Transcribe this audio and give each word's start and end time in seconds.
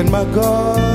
when 0.00 0.10
my 0.10 0.24
God 0.34 0.89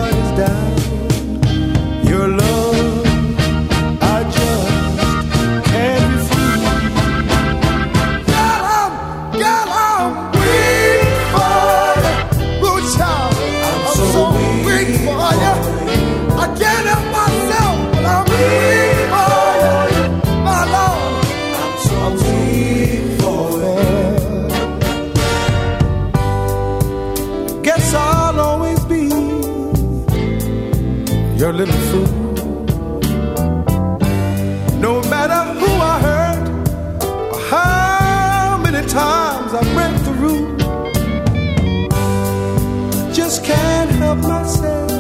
help 44.06 44.20
myself. 44.20 44.92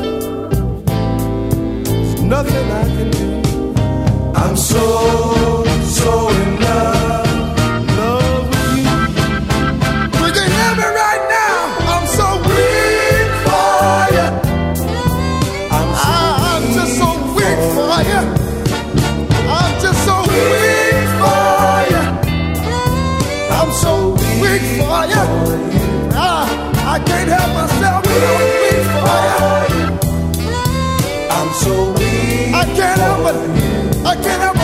There's 1.85 2.21
nothing 2.21 2.67
I 2.81 2.83
can 2.95 3.09
do. 3.11 3.27
I'm 4.35 4.55
so, 4.57 5.63
so. 5.83 6.34
I 34.05 34.15
cannot 34.23 34.54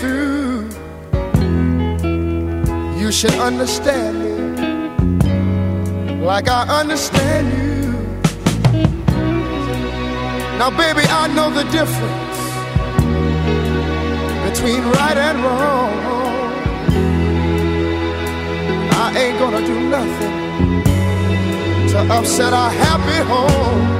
through, 0.00 0.68
you 2.98 3.12
should 3.12 3.34
understand 3.34 4.18
me 4.22 4.38
like 6.24 6.48
I 6.48 6.80
understand 6.80 7.46
you. 7.56 7.92
Now, 10.58 10.70
baby, 10.70 11.04
I 11.08 11.28
know 11.34 11.50
the 11.50 11.64
difference 11.70 12.38
between 14.48 14.82
right 14.98 15.16
and 15.16 15.38
wrong. 15.44 15.92
I 19.04 19.16
ain't 19.16 19.38
gonna 19.38 19.66
do 19.66 19.88
nothing 19.88 20.34
to 21.90 21.98
upset 22.14 22.52
our 22.52 22.70
happy 22.70 23.20
home. 23.28 23.97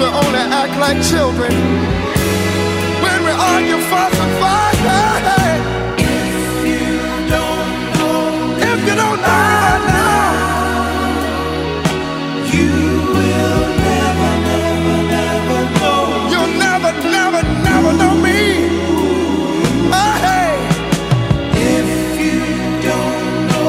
We 0.00 0.06
only 0.06 0.44
act 0.60 0.74
like 0.80 0.98
children 1.02 1.52
when 3.04 3.18
we 3.26 3.32
argue, 3.52 3.80
fuss, 3.90 4.14
and 4.24 4.32
fight. 4.40 4.78
Hey. 4.88 5.60
If 5.98 6.64
you 6.72 6.96
don't 7.28 7.70
know, 7.98 8.56
if 8.70 8.78
you 8.88 8.94
don't 8.96 9.20
know 9.20 9.40
right 9.60 9.82
now, 9.92 10.24
you 12.54 12.72
will 13.16 13.66
never, 13.88 14.32
never, 14.48 14.96
never 15.16 15.60
know. 15.80 16.02
You'll 16.32 16.54
never, 16.66 16.92
never, 17.18 17.42
never 17.68 17.92
know 18.00 18.14
me. 18.26 18.40
Hey. 20.24 20.52
If 21.76 21.88
you 22.24 22.40
don't 22.88 23.48
know, 23.50 23.68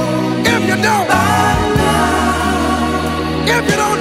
if 0.54 0.62
you 0.70 0.78
don't, 0.88 1.08
if 3.58 3.64
you 3.70 3.76
don't 3.76 4.01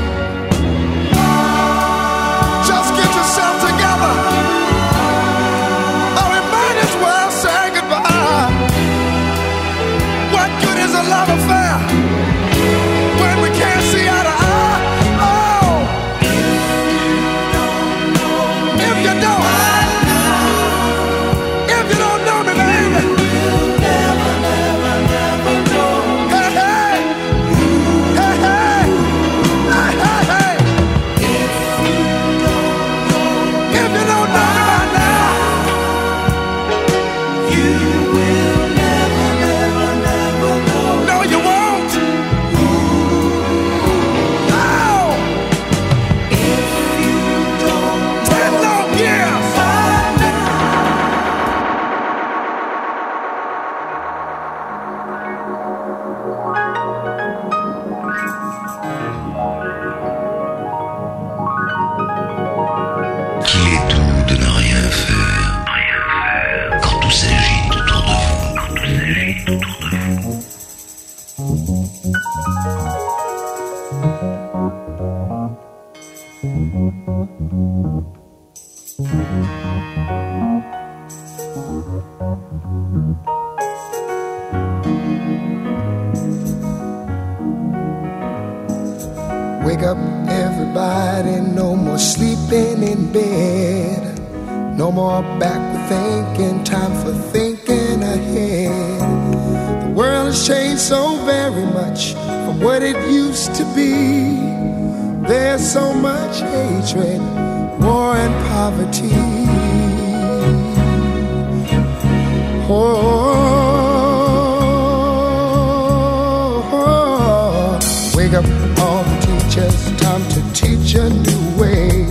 Up 118.33 118.45
all 118.79 119.03
the 119.03 119.17
teachers, 119.27 119.91
time 119.99 120.23
to 120.29 120.41
teach 120.53 120.95
a 120.95 121.09
new 121.09 121.61
way. 121.61 122.05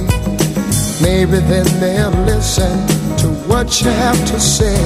Maybe 1.01 1.39
then 1.39 1.67
they'll 1.81 2.11
listen 2.25 2.77
to 3.19 3.29
what 3.49 3.81
you 3.81 3.91
have 3.91 4.19
to 4.27 4.39
say. 4.39 4.77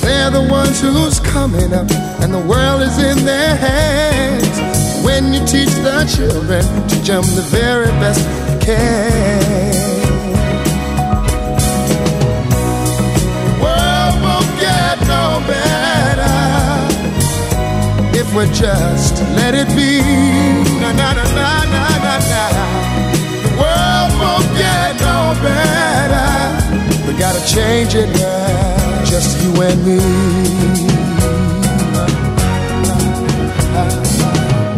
They're 0.00 0.30
the 0.30 0.46
ones 0.48 0.80
who's 0.80 1.18
coming 1.20 1.72
up, 1.72 1.90
and 2.20 2.32
the 2.32 2.44
world 2.46 2.82
is 2.82 2.98
in 2.98 3.24
their 3.24 3.56
hands. 3.56 5.04
When 5.04 5.34
you 5.34 5.40
teach 5.40 5.74
the 5.86 6.04
children, 6.14 6.64
teach 6.88 7.08
them 7.08 7.24
the 7.34 7.46
very 7.50 7.90
best 8.02 8.20
you 8.50 8.58
can. 8.60 9.72
The 13.46 13.54
world 13.64 14.14
won't 14.22 14.60
get 14.60 15.00
no 15.00 15.42
better 15.48 16.31
we 18.34 18.46
just 18.46 19.20
let 19.36 19.54
it 19.54 19.68
be. 19.76 20.00
Na 20.80 20.92
na 20.92 21.12
na 21.12 21.24
na 21.38 21.64
na 21.74 21.84
na 22.04 22.14
na. 22.30 22.44
The 23.44 23.52
world 23.60 24.12
won't 24.20 24.48
get 24.56 24.92
no 25.00 25.34
better. 25.42 26.30
We 27.06 27.18
gotta 27.18 27.44
change 27.46 27.94
it 27.94 28.08
now, 28.08 29.04
just 29.04 29.42
you 29.42 29.62
and 29.62 29.78
me. 29.86 29.98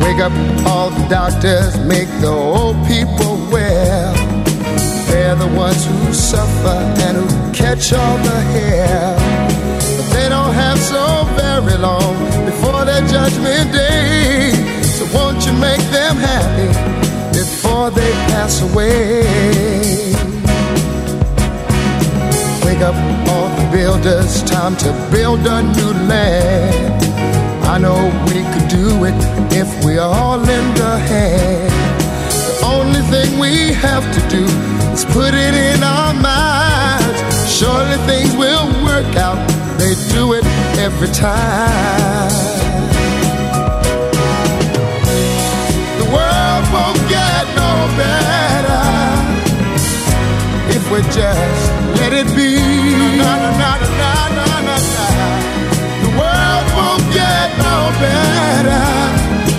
Wake 0.05 0.21
up 0.21 0.33
all 0.67 0.91
the 0.91 1.07
doctors, 1.09 1.79
make 1.79 2.09
the 2.21 2.31
old 2.31 2.77
people 2.87 3.37
well. 3.53 4.15
They're 5.09 5.37
the 5.37 5.49
ones 5.55 5.85
who 5.87 6.13
suffer 6.13 6.79
and 7.07 7.17
who 7.19 7.53
catch 7.53 7.93
all 7.93 8.19
the 8.19 8.41
hair 8.55 9.54
don't 10.45 10.55
have 10.55 10.79
so 10.79 11.25
very 11.37 11.77
long 11.79 12.15
before 12.45 12.85
that 12.85 13.03
judgment 13.09 13.73
day. 13.73 14.53
So 14.97 15.05
won't 15.17 15.41
you 15.47 15.53
make 15.55 15.85
them 15.91 16.17
happy 16.17 16.69
before 17.33 17.91
they 17.91 18.13
pass 18.33 18.61
away? 18.69 19.23
Wake 22.65 22.83
up 22.91 22.97
all 23.31 23.49
the 23.59 23.67
builders, 23.73 24.43
time 24.43 24.77
to 24.85 24.91
build 25.11 25.41
a 25.47 25.63
new 25.63 25.93
land. 26.13 27.01
I 27.65 27.79
know 27.79 28.01
we 28.29 28.41
could 28.53 28.69
do 28.69 28.89
it 29.09 29.21
if 29.63 29.69
we 29.85 29.97
all 29.99 30.39
lend 30.39 30.79
a 30.79 30.99
hand. 30.99 31.73
The 32.49 32.57
only 32.75 33.03
thing 33.13 33.39
we 33.39 33.73
have 33.73 34.05
to 34.17 34.21
do 34.29 34.45
is 34.93 35.05
put 35.07 35.33
it 35.33 35.55
in 35.69 35.83
our 35.83 36.13
minds. 36.13 37.21
Surely 37.57 37.99
things 38.09 38.37
will 38.37 38.67
work 38.85 39.17
out 39.17 39.54
me 39.95 40.03
through 40.11 40.33
it 40.35 40.45
every 40.79 41.09
time. 41.09 42.31
The 46.01 46.07
world 46.15 46.65
won't 46.75 47.01
get 47.09 47.45
no 47.63 47.73
better 48.03 48.85
if 50.77 50.83
we 50.91 51.01
just 51.13 51.73
let 51.99 52.13
it 52.13 52.27
be. 52.37 52.53
Na, 53.19 53.33
na, 53.37 53.51
na, 53.63 53.71
na, 54.01 54.13
na, 54.39 54.47
na, 54.69 54.77
na, 54.95 55.07
The 56.05 56.11
world 56.21 56.67
won't 56.79 57.07
get 57.13 57.49
no 57.59 57.77
better. 58.05 58.85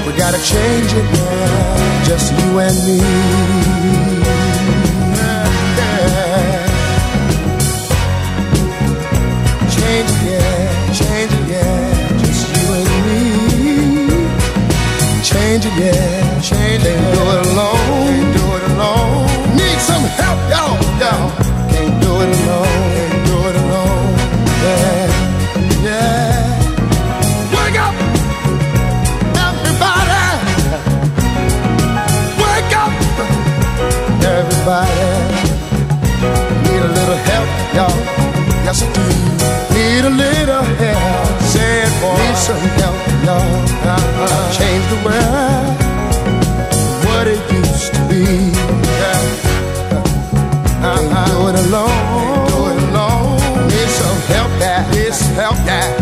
We 0.05 0.17
gotta 0.17 0.41
change 0.43 0.91
it 0.93 1.07
now, 1.13 2.05
just 2.05 2.31
you 2.33 2.59
and 2.59 2.77
me. 2.87 4.04
So 42.45 42.53
help 42.53 42.95
me 43.07 43.25
Lord, 43.25 43.69
I'll 43.89 44.53
change 44.53 44.85
the 44.93 44.99
world 45.03 45.85
what 47.05 47.27
it 47.27 47.41
used 47.51 47.91
to 47.91 48.01
be. 48.07 48.53
I 50.85 51.25
do 51.25 51.49
it 51.49 51.55
alone. 51.65 52.77
Need 53.67 53.89
some 53.89 54.19
help 54.29 54.51
that. 54.59 54.85
Help 55.35 55.55
that. 55.65 55.94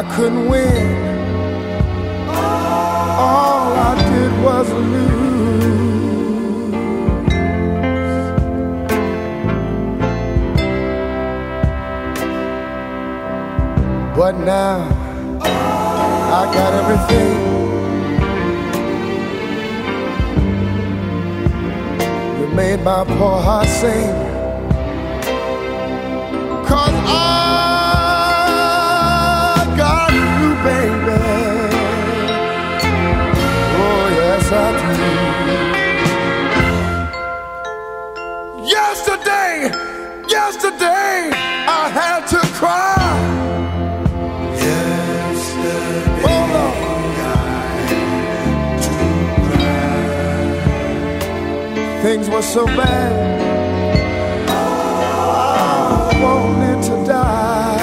I 0.00 0.02
couldn't 0.16 0.39
was 52.40 52.54
so 52.54 52.64
bad. 52.64 53.12
I 56.08 56.22
wanted 56.24 56.82
to 56.88 56.94
die. 57.04 57.76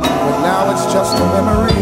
But 0.00 0.36
now 0.48 0.72
it's 0.72 0.86
just 0.92 1.16
a 1.16 1.26
memory. 1.34 1.78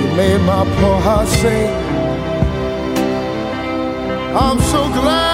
You 0.00 0.08
made 0.16 0.42
my 0.46 0.64
poor 0.76 0.98
heart 1.06 1.28
say, 1.28 1.62
I'm 4.34 4.58
so 4.60 4.88
glad. 4.98 5.31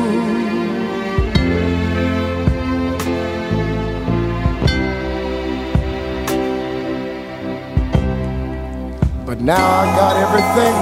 But 9.25 9.39
now 9.41 9.65
I 9.81 9.85
got 9.99 10.15
everything. 10.25 10.75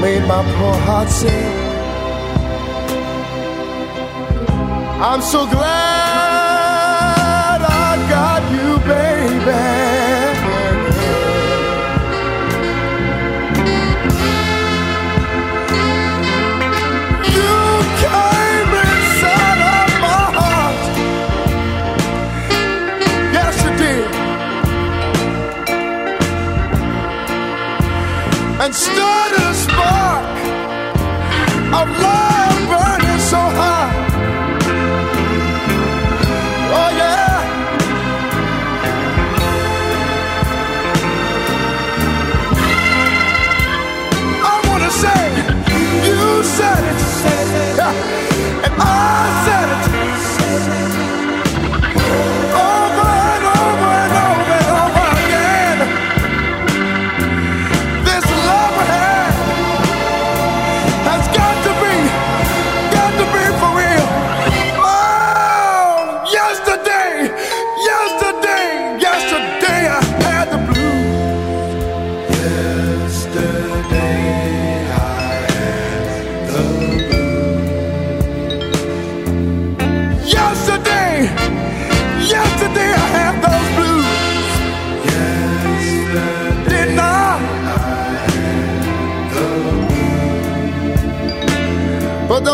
Made 0.00 0.24
my 0.28 0.42
poor 0.54 0.76
heart 0.86 1.08
sing. 1.08 1.54
I'm 5.02 5.22
so 5.22 5.46
glad. 5.46 6.03
Start. 28.74 29.33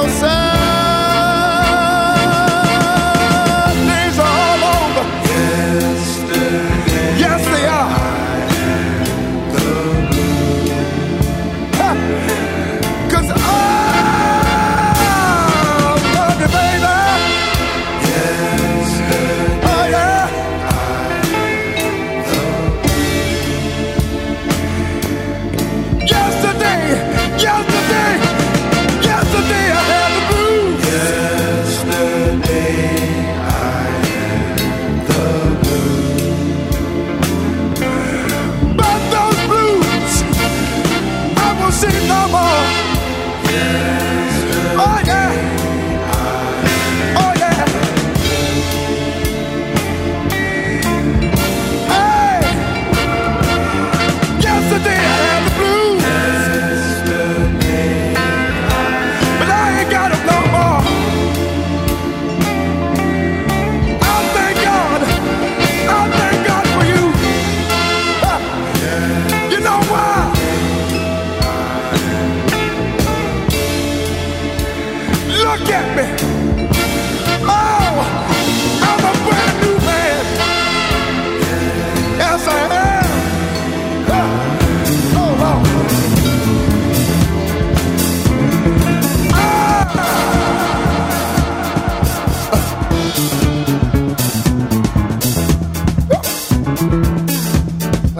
closer. 0.00 0.39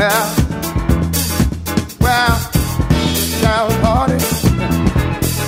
Well, 0.00 0.34
well, 2.00 2.40
downhearted 3.42 4.22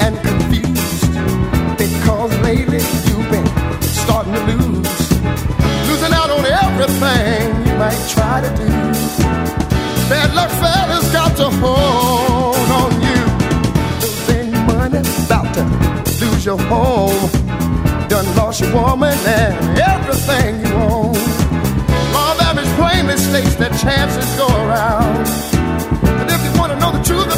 and 0.03 0.15
confused 0.21 1.13
because 1.79 2.39
lately 2.41 2.83
you've 3.09 3.31
been 3.31 3.47
starting 3.81 4.35
to 4.35 4.41
lose, 4.53 5.11
losing 5.89 6.13
out 6.13 6.29
on 6.29 6.45
everything 6.45 7.67
you 7.67 7.79
might 7.79 7.97
try 8.11 8.43
to 8.43 8.51
do. 8.61 8.69
Bad 10.11 10.35
luck 10.35 10.51
fella's 10.61 11.11
got 11.11 11.35
to 11.39 11.49
hold 11.49 12.69
on 12.83 12.93
you. 13.09 13.23
Losing 14.03 14.53
money, 14.67 15.01
about 15.25 15.49
to 15.55 15.65
lose 16.27 16.45
your 16.45 16.59
home. 16.59 17.31
Done 18.09 18.37
lost 18.37 18.61
your 18.61 18.75
woman 18.75 19.17
and 19.25 19.79
everything 19.79 20.62
mistakes 23.13 23.55
that 23.57 23.73
chances 23.77 24.25
go 24.41 24.49
around. 24.65 25.29
And 26.21 26.31
if 26.31 26.41
you 26.45 26.53
want 26.59 26.73
to 26.73 26.79
know 26.81 26.93
the 26.97 27.05
truth 27.05 27.29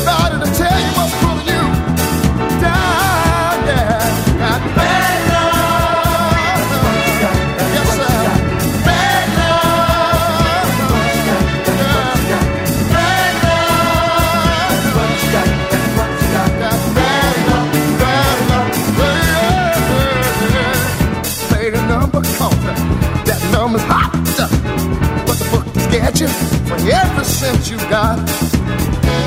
cents 27.45 27.69
you 27.69 27.79
got. 27.93 28.17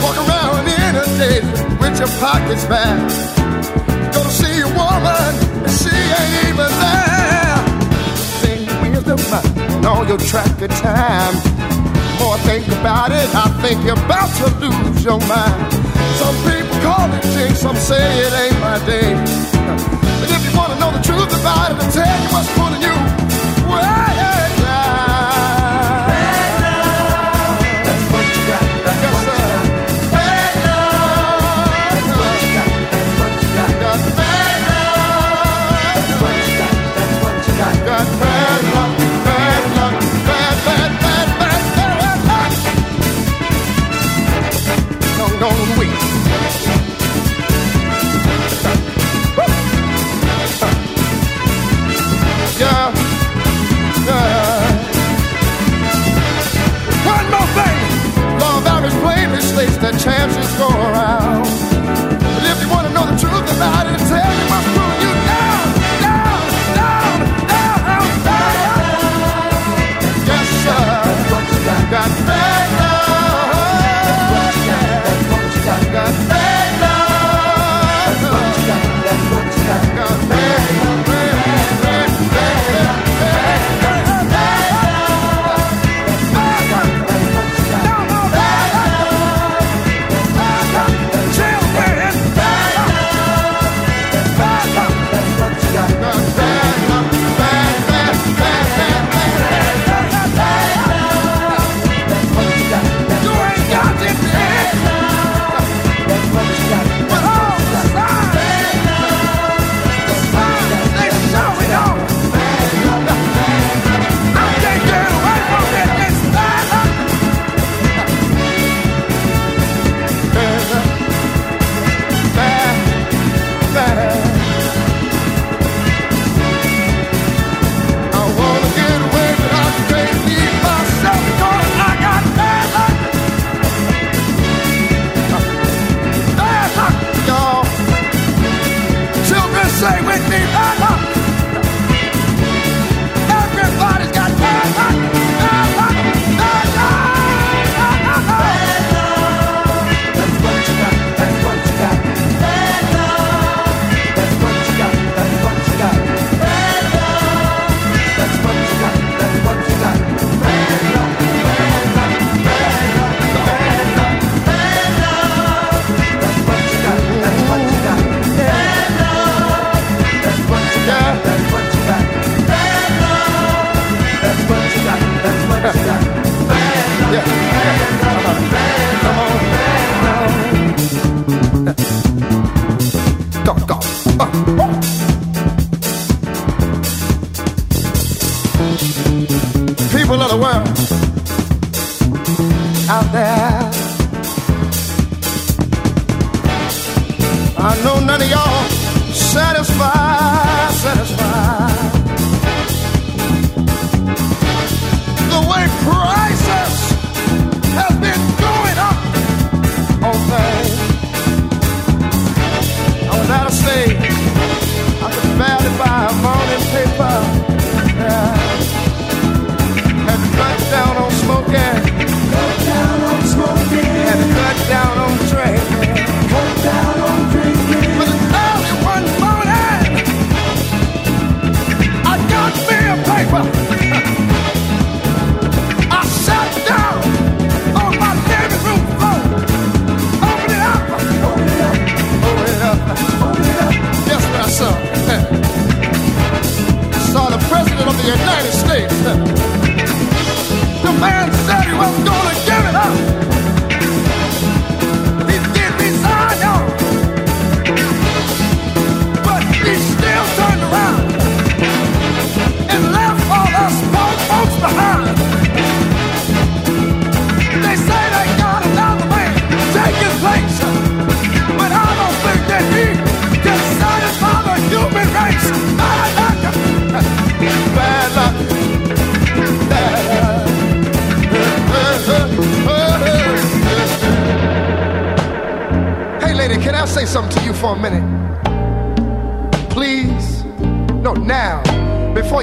Walk 0.02 0.18
around 0.26 0.66
in 0.66 0.94
a 0.96 1.06
inundated 1.06 1.46
with 1.82 1.96
your 2.02 2.12
pockets 2.18 2.66
back. 2.66 2.98
Go 4.14 4.20
to 4.24 4.34
see 4.42 4.58
a 4.68 4.70
woman, 4.80 5.32
and 5.66 5.76
she 5.82 5.94
ain't 6.20 6.36
even 6.50 6.72
there. 6.84 7.58
Thing 8.42 8.64
wisdom 8.82 9.20
and 9.74 9.86
all 9.86 10.06
your 10.12 10.22
track 10.32 10.56
of 10.66 10.72
time. 10.82 11.36
More 12.20 12.38
think 12.50 12.66
about 12.80 13.12
it, 13.12 13.30
I 13.44 13.48
think 13.62 13.78
you're 13.86 14.04
about 14.10 14.32
to 14.42 14.48
lose 14.64 15.04
your 15.06 15.22
mind. 15.34 15.62
Some 16.22 16.38
people 16.48 16.78
call 16.86 17.08
it 17.18 17.24
jinx, 17.34 17.60
some 17.60 17.78
say 17.90 18.06
it 18.26 18.34
ain't 18.44 18.60
my 18.68 18.78
day. 18.94 19.14
But 20.20 20.30
if 20.36 20.42
you 20.46 20.58
wanna 20.58 20.78
know 20.82 20.92
the 20.98 21.04
truth 21.10 21.32
about 21.42 21.70
it, 21.72 21.78
I'll 21.82 21.92
tell 21.92 22.16
you 22.24 22.30
what's 22.34 22.50
pulling 22.58 22.82
you. 22.88 22.98
Well, 23.70 24.07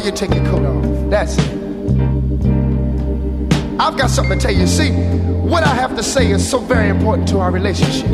you 0.04 0.12
take 0.12 0.34
your 0.34 0.44
coat 0.44 0.64
off. 0.66 1.10
That's 1.10 1.38
it. 1.38 1.50
I've 3.80 3.96
got 3.96 4.10
something 4.10 4.38
to 4.38 4.46
tell 4.46 4.54
you. 4.54 4.66
See, 4.66 4.90
what 4.90 5.62
I 5.62 5.74
have 5.74 5.96
to 5.96 6.02
say 6.02 6.30
is 6.30 6.46
so 6.48 6.58
very 6.58 6.88
important 6.88 7.26
to 7.28 7.38
our 7.38 7.50
relationship. 7.50 8.10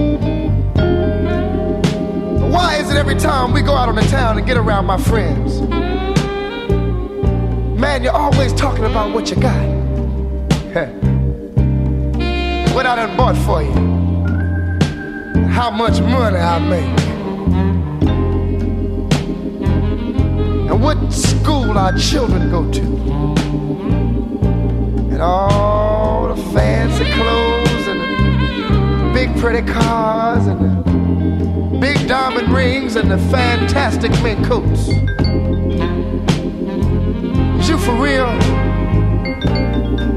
Why 2.52 2.76
is 2.76 2.90
it 2.90 2.96
every 2.96 3.16
time 3.16 3.52
we 3.52 3.62
go 3.62 3.74
out 3.74 3.88
on 3.88 3.96
the 3.96 4.02
town 4.02 4.38
and 4.38 4.46
get 4.46 4.56
around 4.56 4.86
my 4.86 4.98
friends? 4.98 5.60
Man, 7.78 8.04
you're 8.04 8.12
always 8.12 8.52
talking 8.52 8.84
about 8.84 9.12
what 9.12 9.30
you 9.30 9.36
got. 9.36 9.66
what 12.74 12.86
I 12.86 12.94
done 12.96 13.16
bought 13.16 13.36
for 13.38 13.62
you. 13.62 13.72
How 15.48 15.70
much 15.70 16.00
money 16.00 16.36
I 16.36 16.58
make. 16.58 16.99
What 20.80 21.12
school 21.12 21.76
our 21.76 21.92
children 21.92 22.50
go 22.50 22.70
to. 22.72 22.80
And 25.12 25.20
all 25.20 26.34
the 26.34 26.42
fancy 26.54 27.04
clothes 27.12 27.86
and 27.86 28.00
the 28.00 29.10
big 29.12 29.36
pretty 29.38 29.70
cars 29.70 30.46
and 30.46 30.58
the 30.58 31.78
big 31.78 32.08
diamond 32.08 32.48
rings 32.50 32.96
and 32.96 33.10
the 33.10 33.18
fantastic 33.28 34.10
mink 34.22 34.42
coats. 34.46 34.88
Is 37.60 37.68
you 37.68 37.76
for 37.76 37.92
real? 38.02 38.32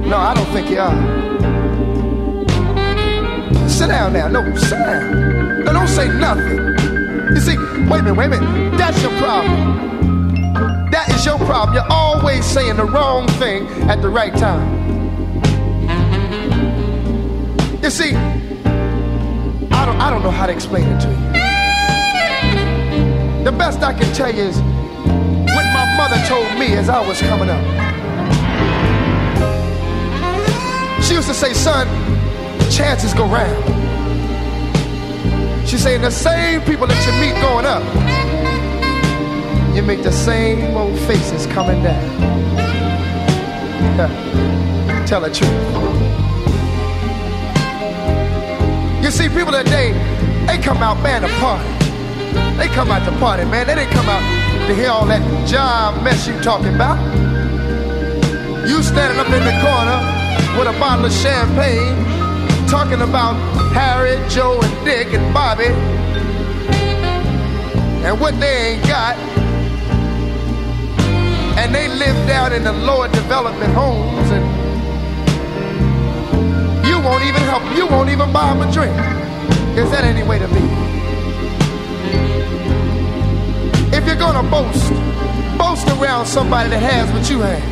No, 0.08 0.18
I 0.18 0.34
don't 0.34 0.46
think 0.54 0.70
you 0.70 0.80
are. 0.80 1.24
Sit 3.68 3.88
down 3.90 4.14
now. 4.14 4.30
No, 4.30 4.56
sit 4.56 4.80
down. 4.80 5.64
No, 5.66 5.74
don't 5.74 5.88
say 5.90 6.08
nothing. 6.08 6.60
You 7.36 7.42
see, 7.42 7.58
wait 7.90 8.00
a 8.00 8.04
minute, 8.04 8.16
wait 8.16 8.26
a 8.28 8.30
minute. 8.30 8.78
That's 8.78 9.02
your 9.02 9.12
problem. 9.18 9.84
Is 11.24 11.28
your 11.28 11.40
problem. 11.40 11.74
You're 11.74 11.90
always 11.90 12.44
saying 12.44 12.76
the 12.76 12.84
wrong 12.84 13.30
thing 13.40 13.66
at 13.90 14.02
the 14.02 14.10
right 14.10 14.36
time. 14.36 14.68
You 17.82 17.90
see, 17.90 18.14
I 18.14 19.86
don't, 19.86 20.02
I 20.02 20.10
don't 20.10 20.22
know 20.22 20.32
how 20.32 20.48
to 20.48 20.52
explain 20.52 20.84
it 20.86 21.00
to 21.00 21.08
you. 21.08 21.16
The 23.46 23.54
best 23.54 23.82
I 23.84 23.94
can 23.94 24.14
tell 24.14 24.36
you 24.36 24.44
is 24.44 24.58
what 24.58 25.66
my 25.72 25.96
mother 25.96 26.22
told 26.28 26.60
me 26.60 26.74
as 26.74 26.90
I 26.90 27.00
was 27.08 27.22
coming 27.22 27.50
up. 27.50 27.64
She 31.06 31.14
used 31.14 31.30
to 31.30 31.34
say, 31.34 31.54
son, 31.54 31.88
chances 32.70 33.14
go 33.14 33.26
round. 33.28 33.64
She 35.70 35.78
saying 35.78 36.02
the 36.02 36.12
same 36.12 36.60
people 36.64 36.86
that 36.86 37.02
you 37.06 37.14
meet 37.22 37.42
going 37.42 37.66
up, 37.66 37.82
you 39.76 39.82
make 39.82 40.04
the 40.04 40.12
same 40.12 40.78
old 40.78 40.98
faces 41.00 41.48
coming 41.48 41.82
down. 41.82 42.04
Tell 45.08 45.22
the 45.22 45.32
truth. 45.32 45.50
You 49.04 49.10
see, 49.12 49.30
people 49.30 49.52
today, 49.52 49.92
they 50.48 50.60
come 50.60 50.78
out, 50.78 51.02
man, 51.02 51.24
to 51.24 51.28
party. 51.40 51.68
They 52.58 52.68
come 52.68 52.92
out 52.92 53.04
to 53.06 53.18
party, 53.18 53.46
man. 53.46 53.66
They 53.66 53.76
didn't 53.76 53.94
come 53.94 54.08
out 54.08 54.22
to 54.68 54.76
hear 54.76 54.90
all 54.90 55.06
that 55.08 55.22
job 55.48 56.04
mess 56.04 56.28
you 56.28 56.40
talking 56.42 56.74
about. 56.76 56.98
You 58.68 58.82
standing 58.84 59.20
up 59.20 59.28
in 59.28 59.44
the 59.44 59.58
corner 59.60 60.00
with 60.58 60.74
a 60.74 60.80
bottle 60.80 61.06
of 61.06 61.12
champagne, 61.12 62.06
talking 62.68 63.02
about 63.02 63.34
Harry, 63.74 64.18
Joe, 64.30 64.60
and 64.62 64.86
Dick, 64.86 65.14
and 65.14 65.34
Bobby, 65.34 65.66
and 68.06 68.20
what 68.22 68.40
they 68.40 68.76
ain't 68.76 68.88
got. 68.88 69.43
And 71.64 71.74
they 71.74 71.88
live 71.88 72.28
down 72.28 72.52
in 72.52 72.66
the 72.66 72.74
lower 72.74 73.08
development 73.08 73.74
homes, 73.74 74.30
and 74.32 74.44
you 76.86 77.00
won't 77.00 77.24
even 77.24 77.42
help, 77.44 77.64
you 77.74 77.88
won't 77.88 78.10
even 78.10 78.34
buy 78.34 78.54
them 78.54 78.68
a 78.68 78.72
drink. 78.72 78.92
Is 79.78 79.90
that 79.92 80.04
any 80.04 80.24
way 80.24 80.40
to 80.40 80.48
be? 80.50 80.60
If 83.96 84.06
you're 84.06 84.18
gonna 84.18 84.44
boast, 84.50 84.92
boast 85.58 85.88
around 85.98 86.26
somebody 86.26 86.70
that 86.70 86.80
has 86.80 87.10
what 87.14 87.30
you 87.30 87.40
have. 87.40 87.64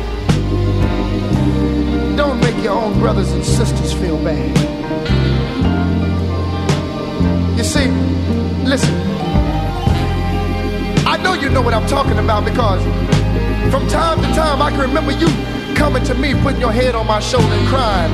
Don't 2.16 2.40
make 2.40 2.56
your 2.64 2.72
own 2.72 2.98
brothers 2.98 3.30
and 3.32 3.44
sisters 3.44 3.92
feel 3.92 4.16
bad. 4.24 4.56
You 7.58 7.64
see, 7.64 7.88
listen. 8.64 8.94
I 11.06 11.18
know 11.22 11.34
you 11.34 11.50
know 11.50 11.60
what 11.60 11.74
I'm 11.74 11.86
talking 11.86 12.18
about 12.18 12.46
because 12.46 12.82
from 13.70 13.86
time 13.88 14.20
to 14.22 14.28
time 14.34 14.62
I 14.62 14.70
can 14.70 14.80
remember 14.80 15.12
you 15.12 15.28
coming 15.74 16.04
to 16.04 16.14
me, 16.14 16.34
putting 16.42 16.60
your 16.60 16.72
head 16.72 16.94
on 16.94 17.06
my 17.06 17.20
shoulder 17.20 17.46
and 17.46 17.68
crying. 17.68 18.12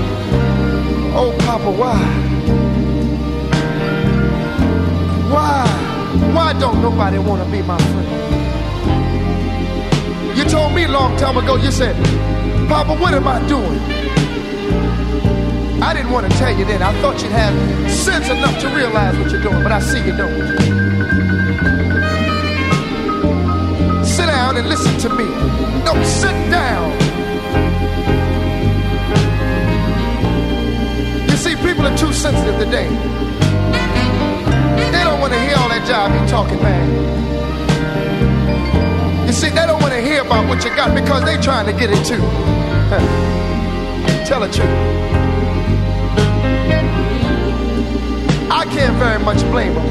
Oh, 1.15 1.37
Papa, 1.41 1.71
why? 1.71 1.99
Why? 5.31 5.67
Why 6.35 6.53
don't 6.59 6.81
nobody 6.81 7.19
want 7.19 7.43
to 7.45 7.51
be 7.51 7.63
my 7.63 7.79
friend? 7.79 8.09
You 10.37 10.45
told 10.45 10.73
me 10.75 10.85
a 10.85 10.89
long 10.89 11.17
time 11.17 11.37
ago, 11.37 11.57
you 11.57 11.71
said, 11.71 11.97
Papa, 12.69 12.95
what 12.97 13.15
am 13.15 13.27
I 13.27 13.47
doing? 13.49 13.81
I 15.83 15.95
didn't 15.95 16.11
want 16.11 16.31
to 16.31 16.39
tell 16.39 16.57
you 16.57 16.65
then. 16.65 16.83
I 16.83 16.93
thought 17.01 17.23
you'd 17.23 17.33
have 17.33 17.55
sense 17.91 18.29
enough 18.29 18.59
to 18.61 18.69
realize 18.69 19.17
what 19.19 19.31
you're 19.31 19.43
doing, 19.43 19.63
but 19.63 19.73
I 19.73 19.81
see 19.81 19.99
you 19.99 20.17
don't. 20.17 20.78
And 24.59 24.68
listen 24.68 24.99
to 24.99 25.09
me. 25.11 25.25
No, 25.85 25.94
sit 26.03 26.35
down. 26.51 26.90
You 31.31 31.37
see, 31.37 31.55
people 31.57 31.87
are 31.87 31.97
too 31.97 32.12
sensitive 32.12 32.59
today. 32.59 32.88
They 34.90 35.05
don't 35.05 35.21
want 35.21 35.33
to 35.33 35.38
hear 35.40 35.57
all 35.59 35.68
that 35.68 35.87
job 35.87 36.12
you 36.12 36.27
talking, 36.29 36.61
man. 36.61 36.88
You 39.29 39.33
see, 39.33 39.51
they 39.51 39.64
don't 39.66 39.81
want 39.81 39.92
to 39.92 40.01
hear 40.01 40.23
about 40.23 40.49
what 40.49 40.64
you 40.64 40.71
got 40.71 40.92
because 40.92 41.23
they 41.25 41.37
trying 41.37 41.66
to 41.66 41.73
get 41.73 41.90
it 41.92 42.05
too. 42.05 42.16
Tell 44.27 44.40
the 44.40 44.49
truth. 44.49 44.68
I 48.51 48.64
can't 48.64 48.97
very 48.97 49.21
much 49.23 49.40
blame 49.53 49.75
them. 49.75 49.87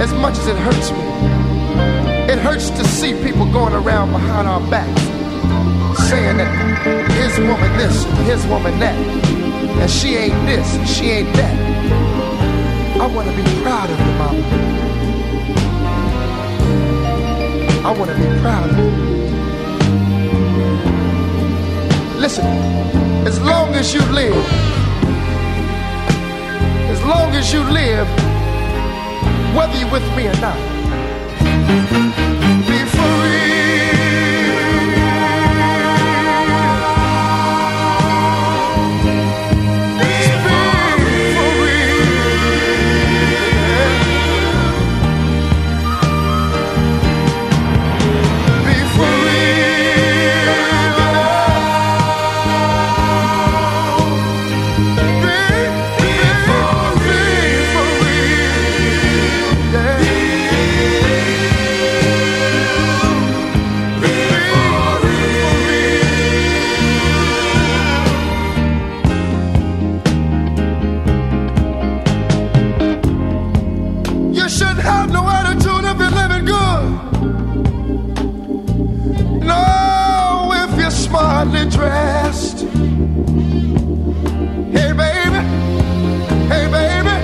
As 0.00 0.14
much 0.14 0.38
as 0.38 0.46
it 0.46 0.56
hurts 0.56 0.90
me. 0.92 1.10
It 2.30 2.38
hurts 2.38 2.70
to 2.70 2.84
see 2.84 3.12
people 3.24 3.44
going 3.50 3.74
around 3.74 4.12
behind 4.12 4.46
our 4.46 4.60
backs 4.70 5.02
saying 6.08 6.36
that 6.36 7.10
his 7.10 7.36
woman 7.40 7.76
this, 7.76 8.04
his 8.24 8.46
woman 8.46 8.78
that, 8.78 8.94
and 8.94 9.90
she 9.90 10.14
ain't 10.14 10.46
this, 10.46 10.64
she 10.88 11.10
ain't 11.10 11.32
that. 11.34 11.56
I 13.00 13.06
want 13.08 13.28
to 13.28 13.34
be 13.34 13.42
proud 13.62 13.90
of 13.90 13.98
you, 13.98 14.12
mama. 14.14 14.44
I 17.84 17.90
want 17.98 18.12
to 18.12 18.16
be 18.16 18.40
proud 18.40 18.70
of 18.70 18.78
you. 18.78 18.90
Listen, 22.20 22.46
as 23.26 23.40
long 23.40 23.74
as 23.74 23.92
you 23.92 24.02
live, 24.12 24.36
as 26.94 27.02
long 27.02 27.34
as 27.34 27.52
you 27.52 27.64
live, 27.64 28.06
whether 29.56 29.76
you're 29.76 29.90
with 29.90 30.06
me 30.16 30.28
or 30.28 30.40
not, 30.40 30.69
be 31.70 32.84
for 32.84 33.59
smartly 81.50 81.70
dressed. 81.70 82.60
Hey, 84.72 84.92
baby, 84.92 85.40
hey, 86.48 86.66
baby. 86.70 87.16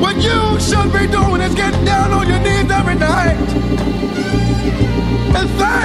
What 0.00 0.16
you 0.16 0.60
should 0.60 0.92
be 0.92 1.06
doing 1.06 1.40
is 1.42 1.54
getting 1.54 1.84
down 1.84 2.12
on 2.12 2.28
your 2.28 2.38
knees 2.40 2.70
every 2.70 2.94
night 2.94 3.36
and 5.36 5.50
thank 5.50 5.79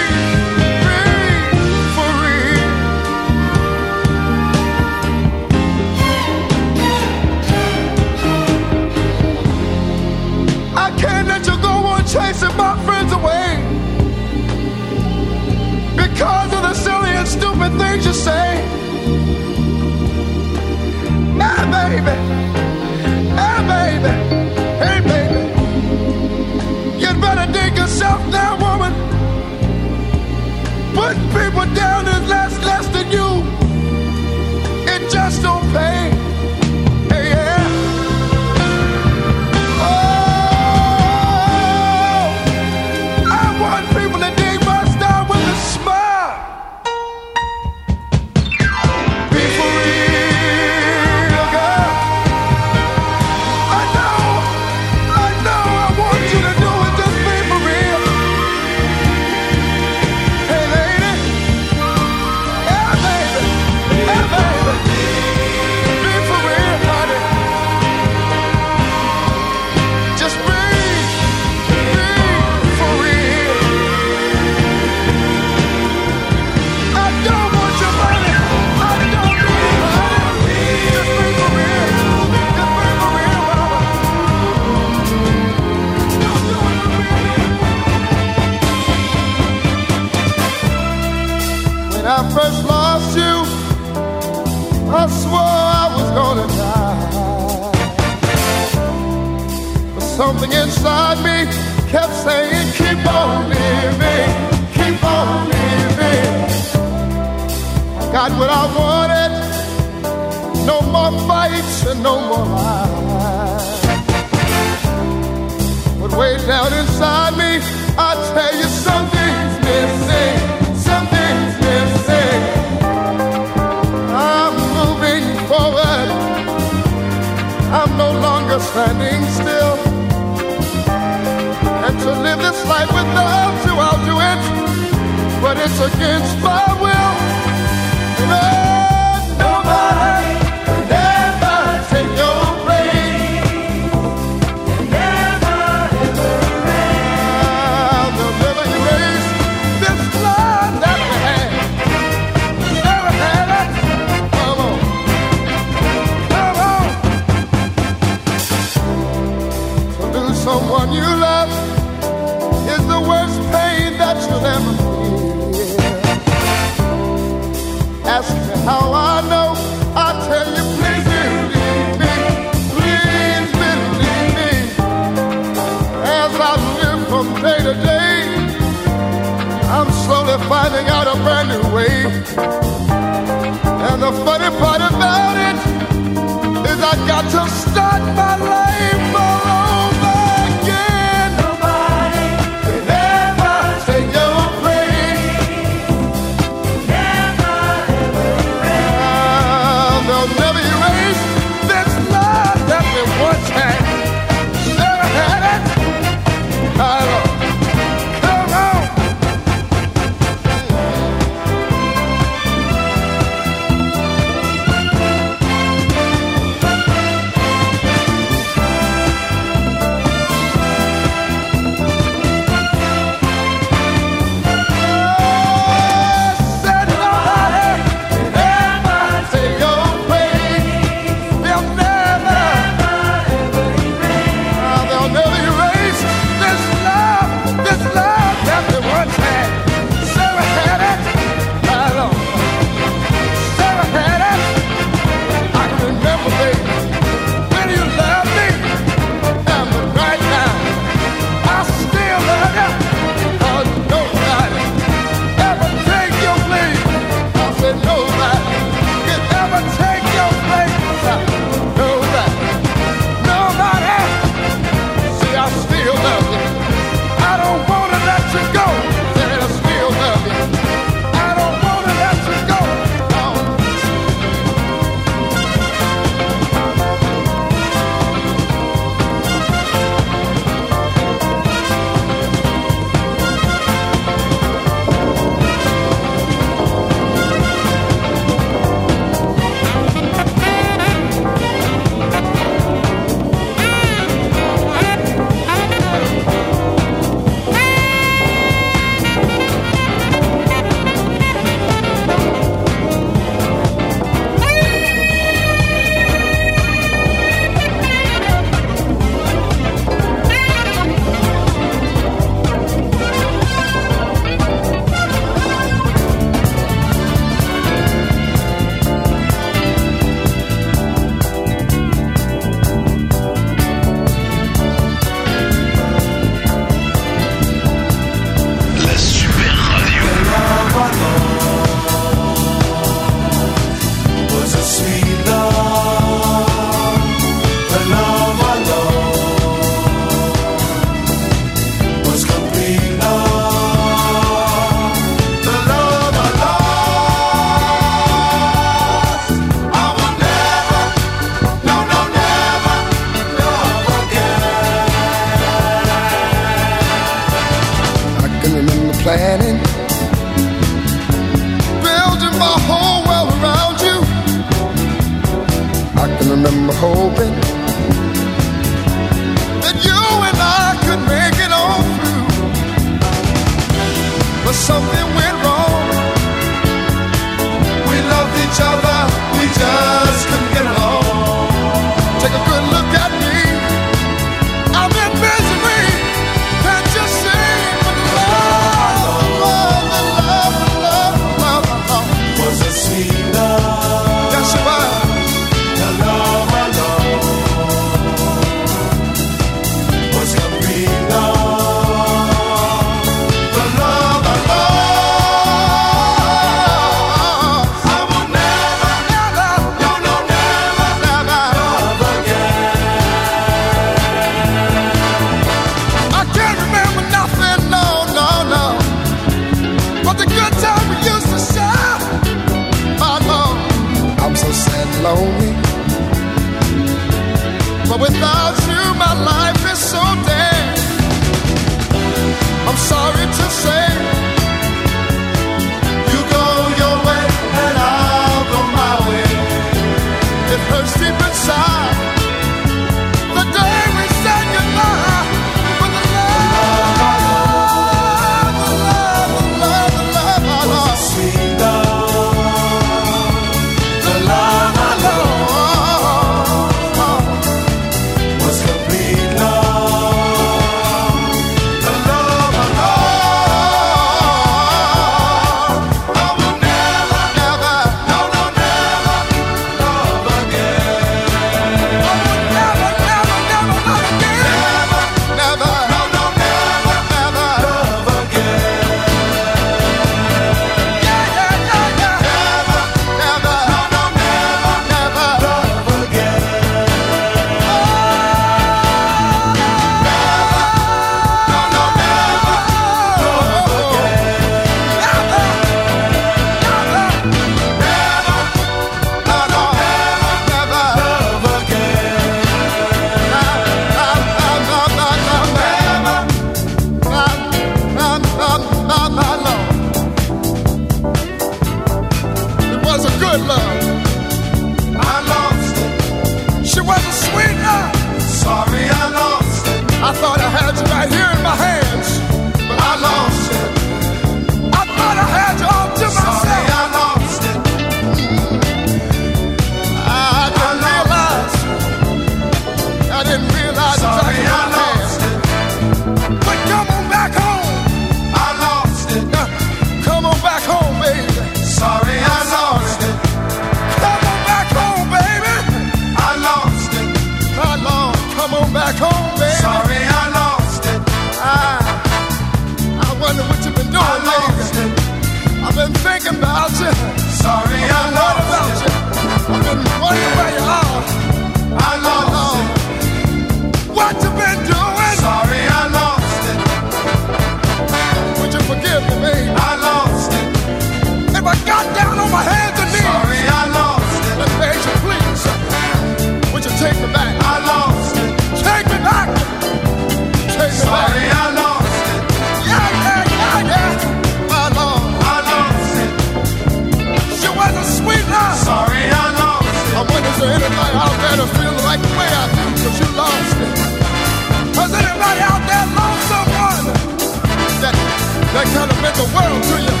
the 599.21 599.35
world 599.35 599.63
to 599.63 599.81
you? 599.83 600.00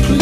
Please, 0.00 0.21